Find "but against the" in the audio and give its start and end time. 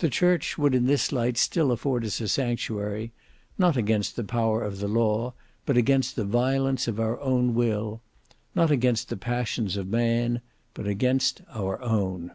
5.64-6.26